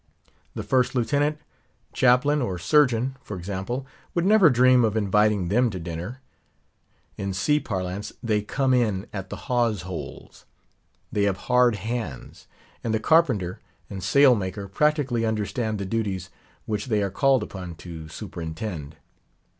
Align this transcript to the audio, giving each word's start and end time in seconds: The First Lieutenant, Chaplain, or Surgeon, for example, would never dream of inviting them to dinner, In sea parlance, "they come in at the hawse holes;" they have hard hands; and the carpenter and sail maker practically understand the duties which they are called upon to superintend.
The 0.55 0.63
First 0.63 0.95
Lieutenant, 0.95 1.37
Chaplain, 1.93 2.41
or 2.41 2.57
Surgeon, 2.57 3.17
for 3.21 3.37
example, 3.37 3.85
would 4.15 4.25
never 4.25 4.49
dream 4.49 4.83
of 4.83 4.97
inviting 4.97 5.49
them 5.49 5.69
to 5.69 5.79
dinner, 5.79 6.21
In 7.17 7.33
sea 7.33 7.59
parlance, 7.59 8.11
"they 8.23 8.41
come 8.41 8.73
in 8.73 9.05
at 9.13 9.29
the 9.29 9.45
hawse 9.45 9.83
holes;" 9.83 10.45
they 11.11 11.25
have 11.25 11.37
hard 11.45 11.75
hands; 11.75 12.47
and 12.83 12.95
the 12.95 12.99
carpenter 12.99 13.59
and 13.91 14.03
sail 14.03 14.33
maker 14.33 14.67
practically 14.67 15.23
understand 15.23 15.77
the 15.77 15.85
duties 15.85 16.31
which 16.65 16.87
they 16.87 17.03
are 17.03 17.11
called 17.11 17.43
upon 17.43 17.75
to 17.75 18.07
superintend. 18.07 18.95